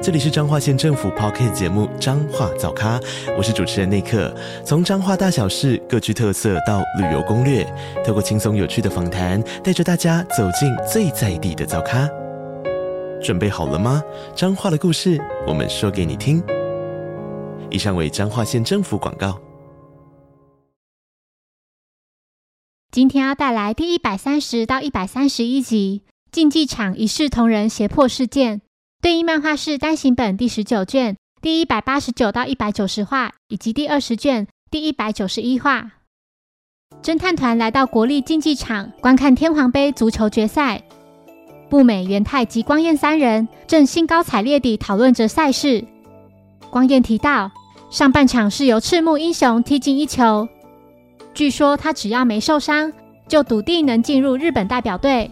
[0.00, 3.00] 这里是彰化县政府 p o c k t 节目《彰化早咖》，
[3.36, 4.32] 我是主持人内克。
[4.64, 7.66] 从彰化大小事各具特色到旅游攻略，
[8.06, 12.08] 透过轻松有趣的访谈，带着大家走进最在地的早咖。
[13.20, 14.00] 准备好了吗？
[14.36, 16.40] 彰化的故事，我们说给你听。
[17.68, 19.36] 以上为彰化县政府广告。
[22.92, 28.62] 今天要带来第一百三十到一百三十一集竞技场一视同仁胁迫事件。
[29.00, 35.92] 对应漫画是单行本第十九卷第一百八十九到一百九十话，以及第二十卷第一百九十一话。
[37.00, 40.82] 侦探团来到国立竞技场观看天皇杯足球决赛，
[41.70, 45.84] 步美、元太及光彦三人正兴高采烈地讨论着赛事。
[46.68, 47.52] 光彦提到，
[47.90, 50.48] 上半场是由赤木英雄踢进一球，
[51.32, 52.92] 据说他只要没受伤，
[53.28, 55.30] 就笃定能进入日本代表队。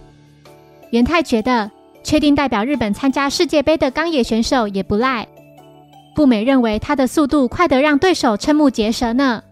[0.92, 1.72] 元太觉得。
[2.06, 5.26] 确定代表日本参加世界杯的冈野选手也不赖。
[6.14, 9.42] 步美认为他的速度快得让对手瞠目结舌呢。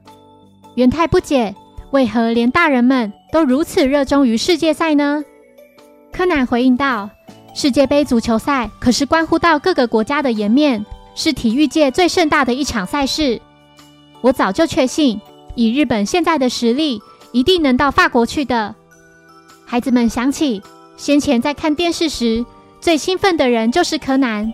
[0.77, 1.53] 元太不解，
[1.91, 5.25] 为何连大人们都如此热衷于世界赛呢？
[6.13, 7.11] 柯南回应道
[7.57, 13.41] ：“世界杯足球赛可是关乎到各个国家的颜面，是体育界最盛大的一场赛事。
[14.21, 15.21] 我早就确信，
[15.57, 17.03] 以日本现在的实力，
[17.33, 18.77] 一定能到法国去的。”
[19.67, 20.63] 孩子们想起。
[20.97, 22.45] 先前在看电视时，
[22.81, 24.53] 最兴奋的人就是柯南。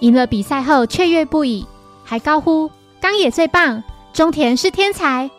[0.00, 1.64] 赢了比赛后雀跃不已，
[2.04, 5.30] 还高呼“冈野最棒，中田是天才”。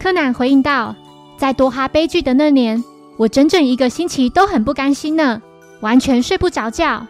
[0.00, 0.94] 柯南回应道
[1.36, 2.82] ：“在多哈悲剧的那年，
[3.18, 5.42] 我整整一个星期都很不甘心呢，
[5.80, 7.06] 完全睡不着觉。”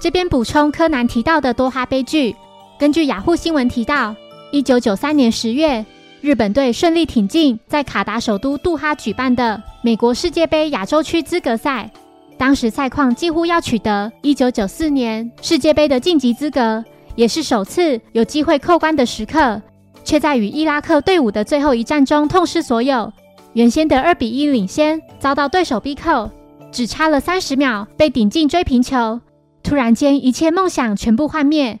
[0.00, 2.36] 这边补充柯南提到的多哈悲剧，
[2.78, 4.14] 根据雅虎新闻提到，
[4.50, 5.84] 一九九三年十月。
[6.22, 11.90] 日本队顺利挺进在卡达首都杜哈举办的美国世界杯亚洲区资格赛，
[12.36, 16.84] 当时赛况几乎要取得1994年世界杯的晋级资格，
[17.16, 19.62] 也是首次有机会扣关的时刻，
[20.04, 23.10] 却在与伊拉克队伍的最后一战中痛失所有。
[23.54, 26.30] 原先的2比1领先遭到对手逼扣，
[26.70, 29.22] 只差了30秒被顶进追平球，
[29.62, 31.80] 突然间一切梦想全部幻灭。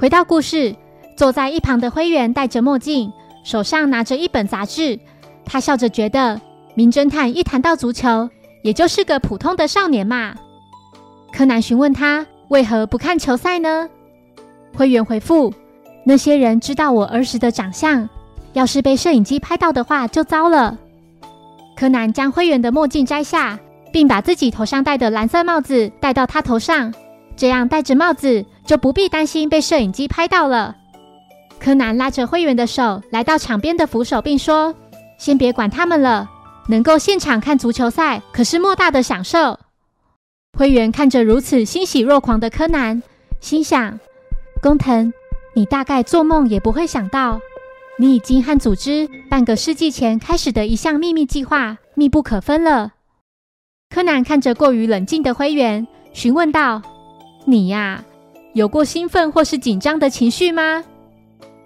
[0.00, 0.76] 回到故事，
[1.16, 3.12] 坐在一旁的灰原戴着墨镜。
[3.42, 4.98] 手上拿着一本杂志，
[5.44, 6.40] 他笑着觉得，
[6.74, 8.28] 名侦探一谈到足球，
[8.62, 10.34] 也就是个普通的少年嘛。
[11.32, 13.88] 柯南询问他为何不看球赛呢？
[14.74, 15.52] 灰原回复：
[16.04, 18.08] 那些人知道我儿时的长相，
[18.52, 20.78] 要是被摄影机拍到的话，就糟了。
[21.74, 23.58] 柯南将灰原的墨镜摘下，
[23.92, 26.92] 并把自己头上戴的蓝色帽子戴到他头上，
[27.36, 30.76] 这样戴着帽子就不必担心被摄影机拍到了。
[31.62, 34.74] 柯南拉着灰原的手来到场边的扶手，并说
[35.16, 36.28] ：“先别管他们了，
[36.66, 39.60] 能够现场看足球赛可是莫大的享受。”
[40.58, 43.00] 灰原看着如此欣喜若狂的柯南，
[43.38, 44.00] 心想
[44.60, 45.12] ：“工藤，
[45.54, 47.40] 你大概做梦也不会想到，
[47.96, 52.94] 你已经和组织半个世纪前开始的一项秘密计划密不可分了。”
[53.88, 56.82] 柯南看着过于冷静的灰原，询问道
[57.46, 58.04] ：“你呀，
[58.52, 60.82] 有过兴奋或是紧张的情绪吗？”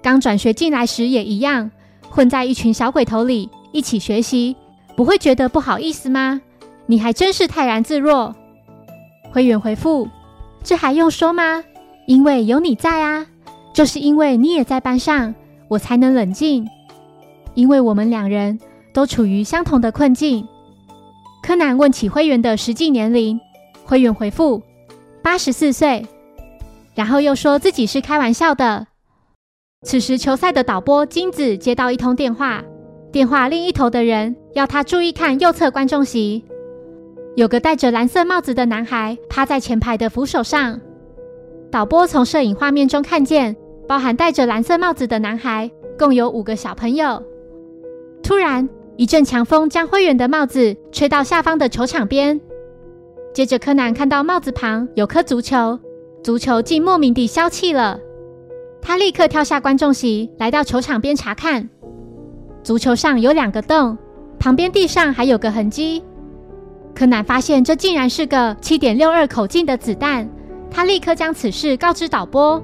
[0.06, 1.68] 刚转学进来时也一样，
[2.08, 4.54] 混在一群小鬼头里一起学习，
[4.94, 6.40] 不会觉得不好意思吗？
[6.86, 8.32] 你还真是泰然自若。
[9.32, 10.08] 灰原回复：
[10.62, 11.64] 这还用说吗？
[12.06, 13.26] 因为有你在啊，
[13.74, 15.34] 就是因为你也在班上，
[15.66, 16.64] 我才能冷静。
[17.54, 18.60] 因为我们两人
[18.94, 20.46] 都处于相同的困境。
[21.42, 23.40] 柯南问起灰原的实际年龄，
[23.84, 24.62] 灰原回复：
[25.20, 26.06] 八十四岁，
[26.94, 28.86] 然后又说自己是开玩笑的。
[29.86, 32.60] 此时，球赛的导播金子接到一通电话，
[33.12, 36.44] 电话另一头的人要他注意看右侧观众席，
[37.36, 40.80] 有个戴着蓝色帽子的男孩趴在前排的扶手上。
[41.71, 43.54] 导播从摄影画面中看见，
[43.86, 47.22] 包含戴着蓝色帽子的男孩共有五个小朋友。
[48.24, 52.41] 突然，一阵强风将灰原的帽子吹到下方的球场边，
[53.33, 55.78] 接着柯南看到帽子旁有颗足球，
[56.24, 58.00] 足球竟莫名地消气了。
[58.86, 61.68] 他立刻跳下观众席，来到球场边查看。
[62.62, 63.98] 足球上有两个洞，
[64.38, 66.04] 旁边地上还有个痕迹。
[66.94, 70.28] 柯南发现这竟然是个七点六二口径的子弹。
[70.71, 72.62] 他立刻将此事告知导播。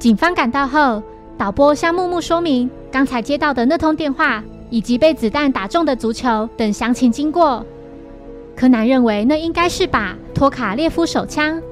[0.00, 1.00] 警方赶到后，
[1.38, 7.64] 导播向木木说明刚才接到的那通电话以及被子弹打中的足球等详情经过。
[8.56, 11.62] 柯南认为那应该是把托卡列夫手枪。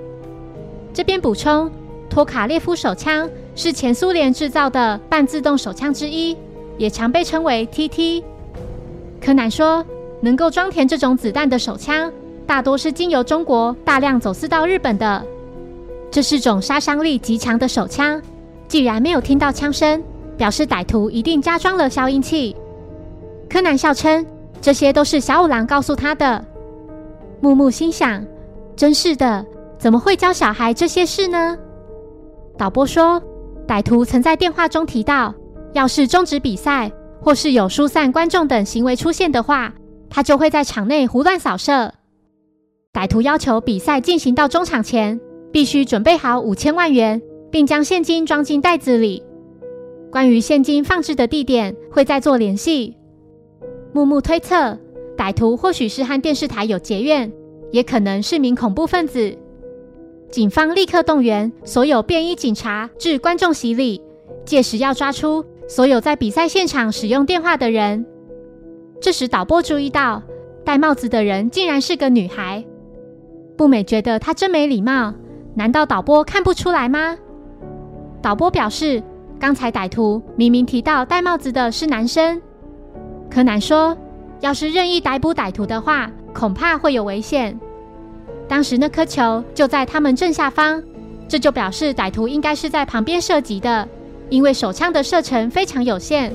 [0.95, 1.69] 这边补充，
[2.11, 6.37] 托卡列夫手枪是前苏联制造的半自动手枪之一，
[6.77, 8.23] 也常被称为 TT。
[9.21, 9.85] 柯南说，
[10.21, 12.11] 能够装填这种子弹的手枪，
[12.47, 15.25] 大多是经由中国大量走私到日本的。
[16.11, 18.21] 这是种杀伤力极强的手枪，
[18.67, 20.03] 既然没有听到枪声，
[20.37, 22.57] 表示歹徒一定加装了消音器。
[23.51, 24.25] 柯南笑称，
[24.61, 26.43] 这些都是小五郎告诉他的。
[27.41, 28.25] 木木心想，
[28.75, 29.45] 真是的，
[29.79, 31.57] 怎么会教小孩这些事呢？
[32.59, 33.23] 导播说，
[33.67, 35.35] 歹徒曾在电话中提到，
[35.73, 36.93] 要是终止比赛。
[37.21, 39.75] 或是有疏散观众等行为出现的话，
[40.09, 41.93] 他就会在场内胡乱扫射。
[42.93, 45.21] 歹徒要求比赛进行到中场前，
[45.53, 47.21] 必须准备好五千万元，
[47.51, 49.23] 并将现金装进袋子里。
[50.13, 52.97] 关于现金放置的地点，会再做联系。
[53.93, 54.79] 木木推测，
[55.17, 57.31] 歹徒或许是和电视台有结怨，
[57.73, 59.37] 也可能是名恐怖分子。
[60.31, 64.03] 警方立刻动员所有便衣警察至观众席里，
[64.45, 65.45] 届时要抓出。
[65.67, 68.07] 所有在比赛现场使用电话的人，
[69.03, 70.23] 这时导播注意到
[70.65, 72.65] 戴帽子的人竟然是个女孩。
[73.57, 75.13] 步美觉得她真没礼貌，
[75.55, 77.19] 难道导播看不出来吗？
[78.23, 79.03] 导播表示，
[79.39, 82.41] 刚才歹徒明明提到戴帽子的是男生。
[83.31, 83.97] 柯南说，
[84.41, 87.59] 要是任意逮捕歹徒的话，恐怕会有危险。
[88.49, 90.83] 当时那颗球就在他们正下方，
[91.29, 93.87] 这就表示歹徒应该是在旁边射击的。
[94.31, 96.31] 因为手枪的射程非常有限，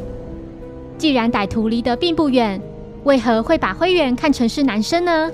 [0.98, 2.60] 既然歹徒离得并不远，
[3.04, 5.31] 为何会把灰原看成是男生呢？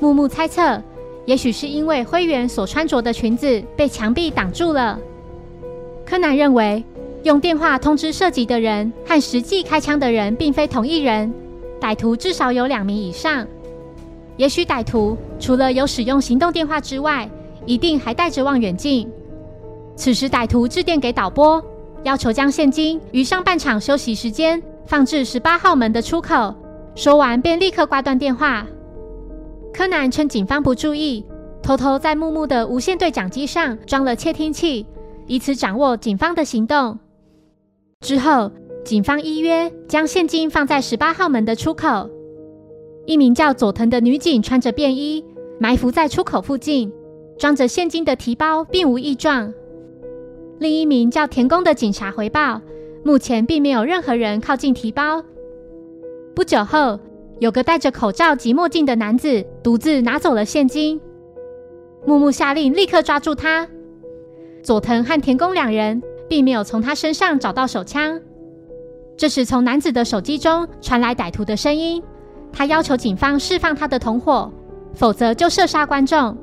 [0.00, 0.82] 木木猜测，
[1.24, 4.98] 也许是因为灰原所穿着的裙子被墙壁挡住了。
[6.04, 6.84] 柯南认为，
[7.22, 11.32] 用电话通知射击的人和实际开枪的人并非同一人，
[11.80, 13.46] 歹徒至少有两名以上。
[14.36, 17.28] 也许歹徒除了有使用行动电话之外，
[17.66, 19.10] 一定还带着望远镜。
[19.94, 21.62] 此时，歹徒致电给导播，
[22.02, 26.54] 要求将现金于上半场休息时间放置十八号门的出口。
[26.94, 28.66] 说完，便立刻挂断电话。
[29.72, 31.24] 柯南趁警方不注意，
[31.62, 34.86] 偷偷在木木的无线对讲机上装了窃听器，
[35.26, 36.98] 以此掌握警方的行动。
[38.00, 38.50] 之后，
[38.84, 42.10] 警方依约将现金放在十八号门的出口。
[43.04, 45.24] 一名叫佐藤的女警穿着便衣，
[45.58, 46.92] 埋伏在出口附近，
[47.36, 49.52] 装着现金的提包并无异状。
[50.58, 52.60] 另一名叫田宫的警察回报，
[53.04, 55.22] 目前并没有任何人靠近提包。
[56.34, 57.00] 不久后，
[57.40, 61.00] 有个戴着口罩及墨镜的男子独自拿走了现金。
[62.06, 63.68] 木木下令立刻抓住他。
[64.62, 68.20] 佐藤和田宫两人并没有从他身上找到手枪。
[69.16, 72.02] 这时，从男子的手机中传来歹徒的声音，
[72.52, 74.52] 他要求警方释放他的同伙，
[74.94, 76.36] 否则就射杀观众。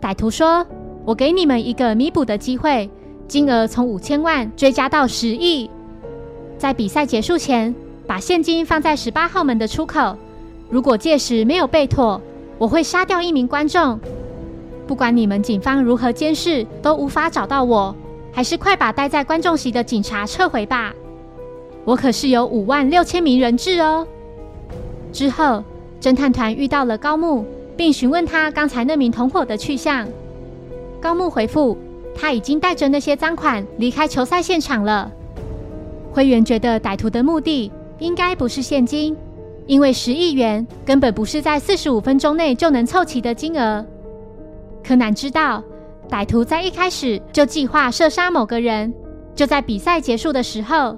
[0.00, 0.66] 歹徒说
[1.04, 2.90] ：“我给你们一个弥补的机会。”
[3.28, 5.70] 金额从五千万追加到十亿，
[6.58, 7.72] 在比赛结束前
[8.04, 10.16] 把现金放在十八号门的出口。
[10.68, 12.20] 如果届时没有备妥，
[12.58, 14.00] 我会杀掉一名观众。
[14.84, 17.94] 不管你们警方如何监视，都无法找到我。
[18.32, 20.92] 还是快把待在观众席的警察撤回吧。
[21.84, 24.06] 我可是有五万六千名人质哦。
[25.12, 25.62] 之后，
[26.00, 27.44] 侦探团遇到了高木，
[27.76, 30.06] 并询问他刚才那名同伙的去向。
[31.00, 31.76] 高木回复。
[32.12, 35.10] 他已经带着那些赃款离开球赛现场了。
[36.12, 39.16] 灰原觉得歹徒的目的应该不是现金，
[39.64, 43.86] 因为十亿元根本不是在四十五分钟内就能凑齐的金额。
[44.84, 45.62] 柯南知道
[46.10, 48.92] 歹徒在一开始就计划射杀某个人，
[49.34, 50.96] 就在比赛结束的时候。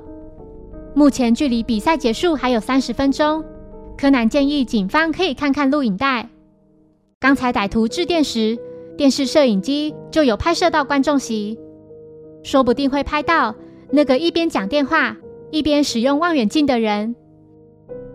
[0.95, 3.45] 目前距离比赛结束还有三十分钟，
[4.03, 6.29] 柯南建议警方可以看看录影带。
[7.21, 8.59] 刚才歹徒致电时。
[8.97, 11.59] 电视摄影机就有拍摄到观众席，
[12.43, 13.55] 说不定会拍到
[13.91, 15.17] 那个一边讲电话
[15.51, 17.17] 一边使用望远镜的人。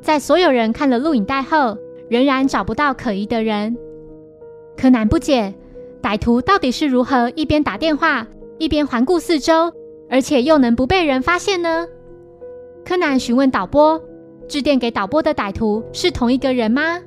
[0.01, 1.77] 在所有人看了录影带后，
[2.09, 3.75] 仍然找不到可疑的人。
[4.77, 5.55] 柯南不解，
[6.01, 8.27] 歹徒到底是如何一边打电话
[8.59, 9.73] 一边环顾四周，
[10.09, 11.87] 而且又能不被人发现呢？
[12.85, 13.99] 柯南询问导播
[14.47, 16.99] ：“致电给导播的歹徒是同一个人吗？”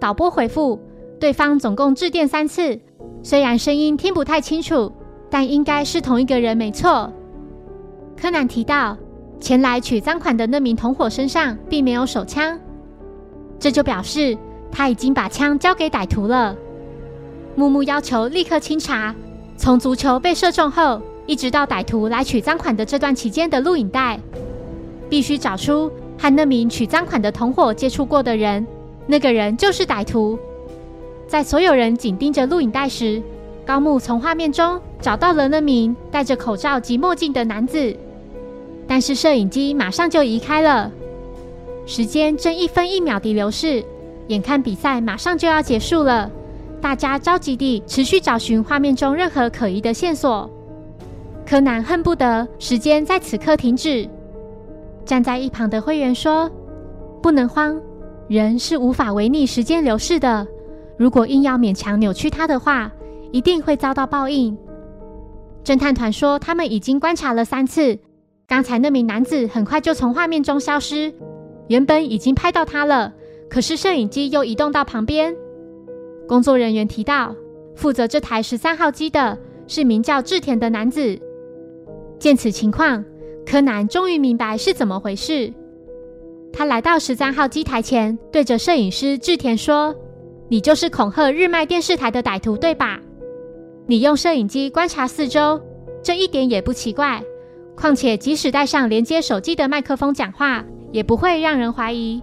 [0.00, 0.80] 导播回复。
[1.18, 2.80] 对方总共致电三次，
[3.22, 4.90] 虽然声音听不太清楚，
[5.28, 7.12] 但应该是同一个人没错。
[8.16, 8.96] 柯南提到，
[9.38, 12.58] 前来取赃款的那名同伙身上并没有手枪，
[13.58, 14.34] 这就表示
[14.72, 16.56] 他已经把枪交给歹徒了。
[17.54, 19.14] 木木要求立刻清查
[19.58, 24.18] 从足球被射中后，一直到歹徒来取赃款的这段期间的录影带。
[25.10, 28.66] 必须找出和那名取赃款的同伙接触过的人，
[29.06, 30.38] 那个人就是歹徒。
[31.26, 33.22] 在所有人紧盯着录影带时，
[33.64, 37.96] 高木从画面中找到了那名戴着口罩及墨镜的男子，
[38.86, 40.92] 但是摄影机马上就移开了。
[41.86, 43.82] 时间正一分一秒地流逝，
[44.26, 46.30] 眼看比赛马上就要结束了，
[46.82, 50.50] 大家着急地持续找寻画面中任何可疑的线索。
[51.46, 54.06] 柯南恨不得时间在此刻停止。
[55.04, 56.50] 站在一旁的会员说
[57.22, 57.80] ：“不能慌，
[58.28, 60.46] 人是无法违逆时间流逝的。
[60.96, 62.92] 如果硬要勉强扭曲它的话，
[63.32, 64.56] 一定会遭到报应。”
[65.64, 67.98] 侦探团说：“他们已经观察了三次，
[68.46, 71.12] 刚才那名男子很快就从画面中消失。
[71.68, 73.12] 原本已经拍到他了，
[73.48, 75.34] 可是摄影机又移动到旁边。”
[76.26, 77.34] 工作人员提到，
[77.74, 81.18] 负责这台十三号机的是名叫志田的男子。
[82.18, 83.04] 见此情况。
[83.50, 85.52] 柯南终于明白是怎么回事。
[86.52, 89.92] 他来到十三号机台前，对着摄影师志田说
[90.48, 93.00] ：“你就是恐吓日卖电视台的歹徒，对吧？
[93.88, 95.60] 你用摄影机观察四周，
[96.00, 97.20] 这一点也不奇怪。
[97.76, 102.22] 况且，即使带上连接手机的麦克风讲话，也不会让人怀疑。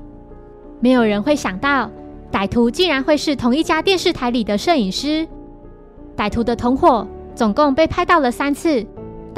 [0.79, 1.91] 没有人会想到，
[2.31, 5.27] 歹徒竟然会是同一家电视台里的摄影师。
[6.15, 7.05] 歹徒的同伙
[7.36, 8.86] 总共被拍到了三次。”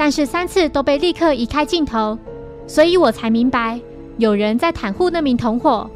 [0.00, 2.18] 但是三次都被立刻移开镜头，
[2.66, 3.78] 所以我才明白
[4.16, 5.90] 有人在袒护那名同伙。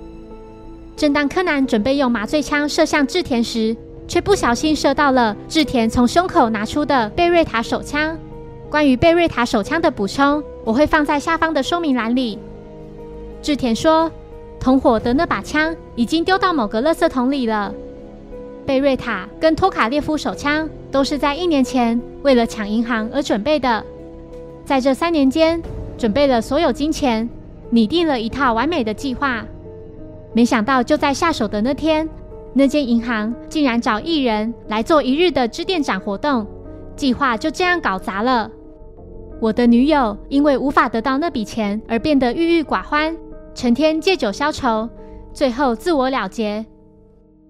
[0.95, 3.75] 正当柯南准备用麻醉枪射向志田时，
[4.07, 8.15] 却不小心射到了志田从胸口拿出的贝瑞塔手枪。
[8.69, 12.39] 关于贝瑞塔手枪的补充，我会放在下方的说明栏里。
[13.41, 14.13] 志田说，
[14.61, 17.73] 同伙的那把枪已经丢到某个垃圾桶里了。
[18.67, 23.83] 贝瑞塔跟托卡列夫手枪都是在一年前为了抢银行而准备的。
[24.65, 25.63] 在这三年间，
[25.99, 27.29] 准备了所有金钱，
[27.69, 29.45] 拟定了一套完美的计划。
[30.33, 32.09] 没想到，就在下手的那天，
[32.55, 36.47] 那间银行竟然找艺人来做一日的支店长活动，
[36.97, 38.51] 计划就这样搞砸了。
[39.39, 43.15] 我的女友因为无法得到那笔钱而变得郁郁寡欢，
[43.55, 44.89] 成天借酒消愁，
[45.35, 46.65] 最后自我了结。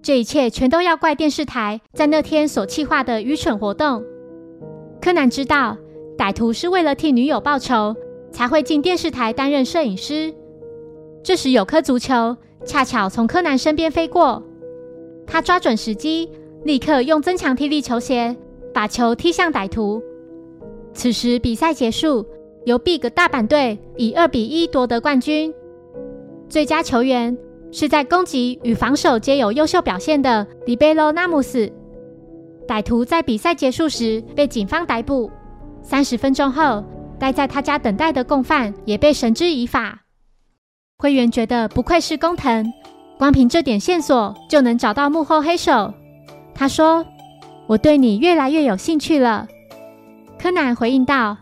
[0.02, 4.02] 这一切全都要怪电视台在那天所计划的愚蠢活动。
[5.00, 5.76] 柯南知道。
[6.16, 7.94] 歹徒是为了替女友报仇，
[8.30, 10.33] 才会进电视台担任摄影师。
[11.23, 14.42] 这时有颗足球恰巧从柯南身边飞过，
[15.26, 16.30] 他抓准时机，
[16.64, 18.37] 立刻用增强踢力球鞋
[18.73, 20.02] 把球踢向歹徒。
[20.92, 22.25] 此时比赛结束，
[22.64, 25.52] 由 Big 大阪队以二比一夺得冠军。
[26.49, 27.37] 最佳球员
[27.73, 31.73] 是在攻击与防守皆有优秀表现的 Libero Namus。
[32.68, 35.30] 歹徒在比赛结束时被警方逮捕。
[35.85, 36.83] 三十分钟后，
[37.21, 40.00] 待在他家等待的共犯也被绳之以法。
[40.97, 42.73] 灰原觉得不愧是工藤，
[43.19, 45.93] 光凭这点线索就能找到幕后黑手。
[46.55, 47.05] 他说
[47.69, 49.47] ：“我对你越来越有兴趣了。”
[50.41, 51.37] 柯南回应道：“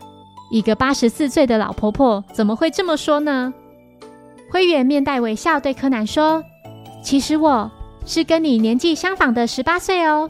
[0.51, 3.53] 一个八十四岁的老婆婆怎么会这么说呢？”
[4.51, 6.43] 灰原面带微笑对柯南说
[7.01, 7.71] ：“其实我
[8.05, 10.29] 是跟你年纪相仿的十八岁哦。”